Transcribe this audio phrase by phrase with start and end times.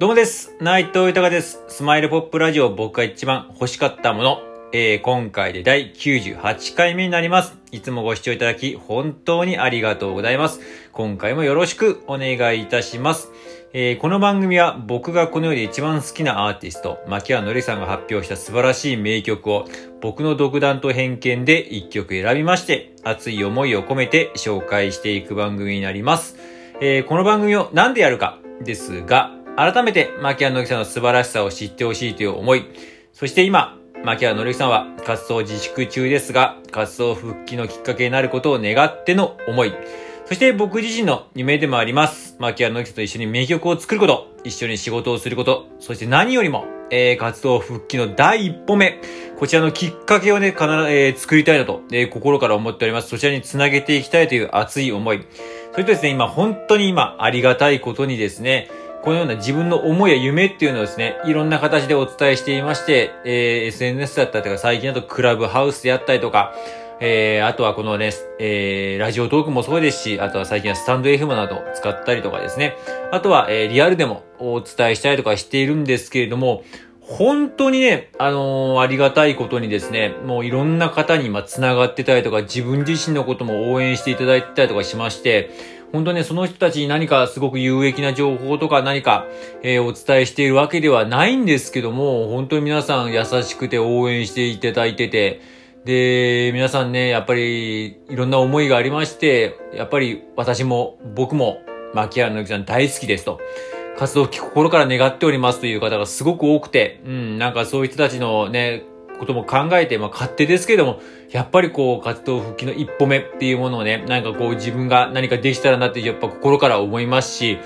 [0.00, 0.56] どうもです。
[0.62, 1.62] 内藤豊です。
[1.68, 4.40] スマイルポップラジオ僕が一番欲しかったもの。
[4.72, 7.58] えー、今回で第98回目になります。
[7.70, 10.60] いつもご視聴いただき本当にありがとうございます。
[10.92, 13.30] 今回もよろしくお願いいたします。
[13.74, 19.66] えー、この番組は僕がこの世で一番好きなアーティスト、牧原のりさんが発表した素晴らしい名曲を
[20.00, 26.38] 僕の独断と偏見で一曲選びまして、熱い思いを込めて紹介していく番組になります。
[26.80, 32.64] えー、この番組をなんでやるかですが、改めて、牧原のりさんの素晴らしさを知ってほしいという思い、
[33.12, 39.72] そして今、牧原のりさんは活動自粛中ですが、活動復帰のきっかけになることを願っての思い、
[40.24, 42.36] そして僕自身の夢でもあります。
[42.38, 49.00] 牧原のりさんと一緒に名曲を作ること、一緒に仕事をすること、そして何よりも、えー、活動復帰の第一歩目、
[49.38, 53.08] こちらのきっかけをね、必ず、えー、作りたいなと、えー、心から思っております。
[53.08, 55.26] そちらにつなげていきたいという熱い思い。
[55.72, 58.68] それとですね、今、本当に今、ありがたいことにですね、
[59.02, 66.54] このような自分の思いや夢っていうのをですね、いろんな形でお伝えしていまして、えー、SNS だったりとか、最近だとクラブハウスであったりとか、
[67.00, 72.76] えー、あとはこのね、えー、ラジオトークもそうですし、あとは最近はスタンド FM など使ったりとかですね、
[73.10, 76.62] あとは、えー、リアルでもお伝えしたりとかしているんですけれども、
[77.10, 85.50] 本当にね、あのー、ありがたいことにですね、もういろんな方に今繋がってたりとか、自分自身のことも応援していただいたりとかしまして、
[85.92, 89.26] 本当ね、その人たちに何かすごく有益な情報とか何か、
[89.64, 95.40] えー、お伝えしているわけではないんですけども、本当に皆さん優しくて応援していただいてて、
[95.84, 101.58] で、皆さんね、やっぱりいろんな思いがありまして、やっぱり私も僕も
[101.92, 103.40] 牧原の之さん大好きですと。
[103.98, 108.84] 活動を心から願っておりますという方がすごく多くて、うん、なんかそういう人たちのね、
[109.18, 117.58] ことも考えて、まあ勝手ですけれども、やっぱりこう活動復帰の一歩目っていうものをね、なんかこう自分が何かできたらなってやっぱ心から思いますし、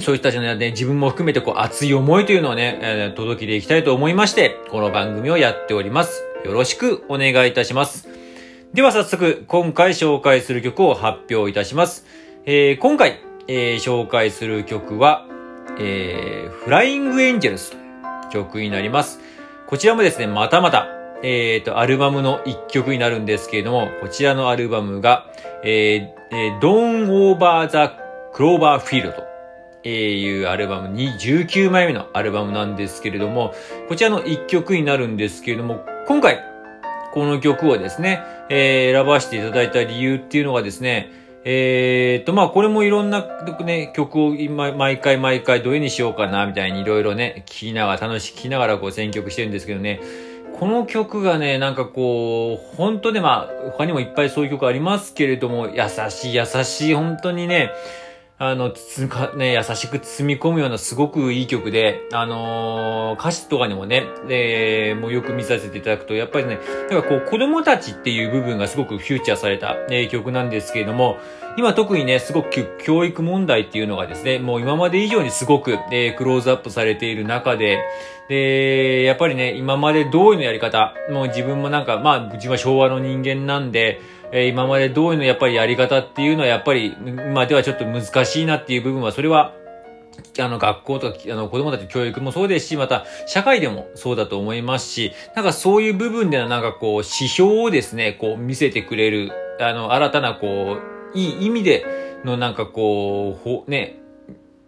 [0.00, 6.22] そういう人たちのね、自分も含めてこう熱い思いというのをね、えー、届けていきたいと思いまして、この番組をやっております。
[6.44, 8.08] よろしくお願いいたします。
[8.72, 12.06] では早速、今回紹介する曲を発表いたします。
[12.46, 13.20] えー、今回、
[13.52, 15.26] えー、紹介する曲は、
[15.76, 17.76] えー、フライングエンジェルスと
[18.38, 19.18] いう曲になります。
[19.66, 20.86] こちらもですね、またまた、
[21.24, 25.26] えっ、ー、と、アルバムの一曲になるんですけれども、こちらのアルバムが、
[25.64, 27.92] えー、えー、Dawn Over the
[28.32, 29.16] Cloverfield
[29.82, 33.52] というアルバムに19枚目のアルバムなんですけれども、
[33.88, 36.38] こちらの一曲になるんですけれども、今回、
[37.12, 43.26] この曲をですね、えー、選ばせていただいた理由っていうのがですね、えー、っと、まあ、これもいろんな
[43.64, 50.00] ね、曲を今、毎回毎回どういうにしようかな、みたいにいろいろね、聴きながら、楽しく聴きながらこう選曲してるんですけどね、
[50.58, 57.70] この曲がね、なんかこう、本当でまあ、他にもいっぱいそういう曲ありますけれども、優しい優しい、本当にね、
[58.42, 66.58] あの、つつか、ね、優しく包み込むようなすごくいい曲で、あのー、歌詞とかにもね、で、もうよく見させていただくと、やっぱりね、
[66.90, 71.18] なんかこう、子供たちっていう部分がすごくフューチャーされた、ね、曲なんですけれども、
[71.58, 77.84] 今特にね、すごく教育問題っていうのがですね、もう今まで以上にすごく、えー、クローズアップされている中で、
[78.30, 84.00] で、やっぱりね、今まで通りのやり方、もう自分もなんか、まあ、自分は昭和の人間なんで、
[84.32, 89.54] えー、今まで通りのやっぱりやり方っていうのはやっぱり、今ではちょっと難しいなっていう部分は、それは、
[90.38, 100.78] あの、学校とか、あの、子供たち教育もそうですし、また、社会でもそうだと思いますし、なんかそういう部分でのなんかこう、指標をですね、こう、見せてくれる、あの、新たなこ
[101.14, 101.84] う、いい意味で
[102.24, 104.00] のなんかこう、ほ、ね、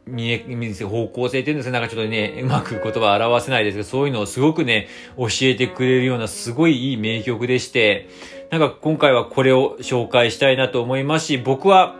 [0.06, 8.08] 見え、見せ、方向性っていうんですかなんかちょっとね、うまく言葉表せないですけど、そういうのをすごくね、教えてくれるようなすごいいい名曲でして、
[8.52, 11.96] なんか今回はこれを紹介したいなと思いますし、僕は、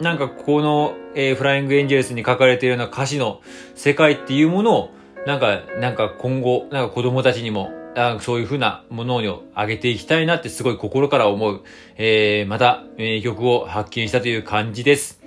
[0.00, 3.40] なんかこの、えー、フライングエンジェルスに書かれているような歌詞の
[3.74, 4.90] 世界っていうものを、
[5.26, 9.20] なんか、なんか今後、なんか子供たちにも、あそういう風なものを
[9.56, 11.62] 上げていきたいなってすごい心から思う、
[11.96, 15.22] えー、また名曲を発見したという感じです。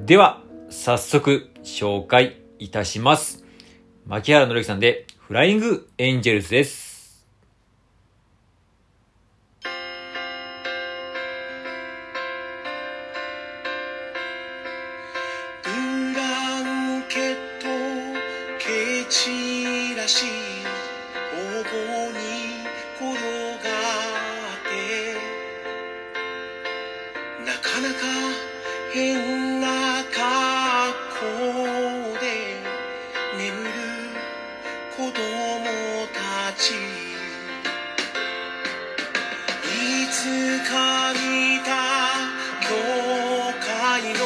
[0.00, 3.42] では、早速紹介いたします。
[4.04, 6.83] 牧原のりさんでフライングエンジェルスです。
[28.94, 30.14] 変な格
[31.18, 31.26] 好
[32.20, 32.54] で
[33.36, 33.68] 眠る
[34.96, 35.16] 子供
[36.14, 36.74] たち
[39.66, 40.72] いつか
[41.12, 41.74] 見た
[42.62, 42.70] 教
[43.66, 44.20] 会の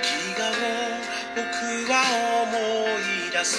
[0.00, 0.62] 壁画を
[1.34, 1.42] 僕
[1.90, 1.94] は
[2.44, 2.54] 思
[3.00, 3.50] い出す。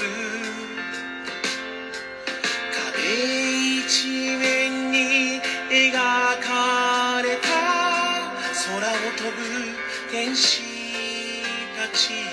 [2.71, 3.03] 壁
[3.79, 3.83] 一
[4.37, 5.91] 面に描
[6.39, 7.49] かれた
[8.65, 8.95] 空を
[9.31, 9.62] ぶ。
[10.13, 10.61] 天使
[11.75, 12.32] たち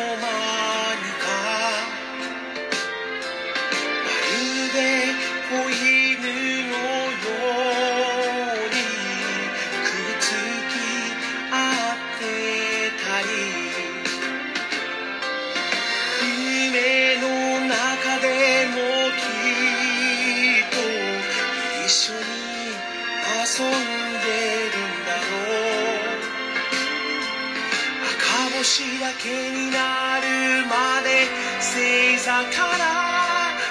[32.23, 32.37] 座か
[32.77, 32.85] ら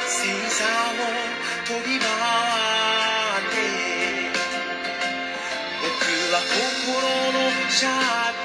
[0.06, 0.26] 星
[0.58, 1.06] 座を
[1.66, 2.08] 飛び回
[3.38, 3.54] って
[5.80, 5.86] 僕
[6.34, 7.38] は心の
[7.70, 8.39] シャープ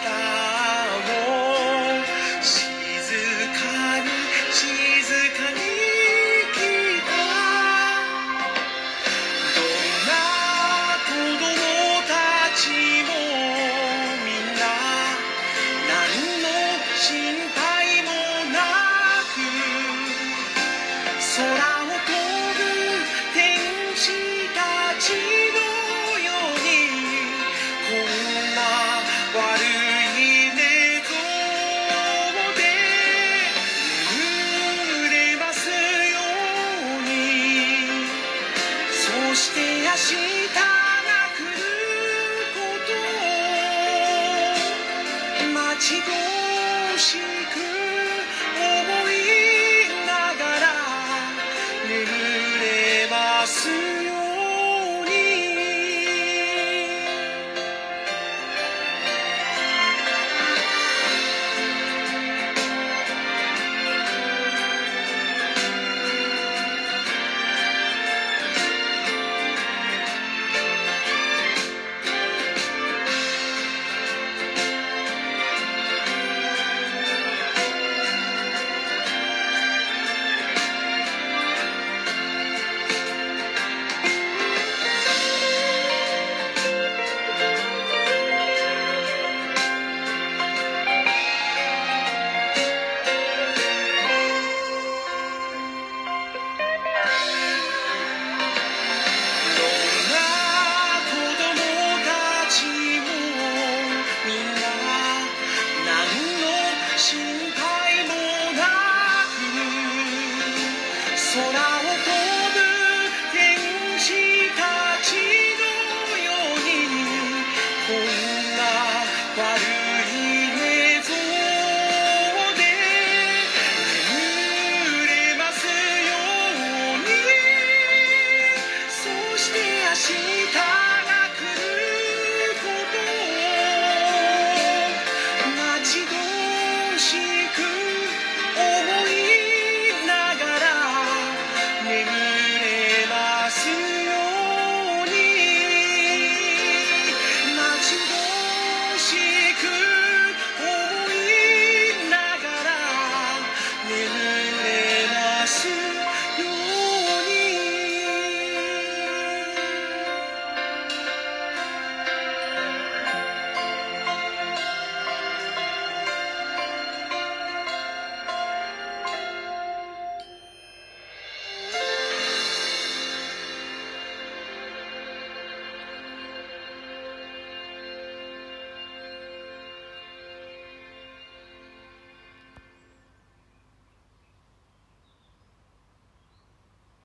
[149.65, 149.94] could.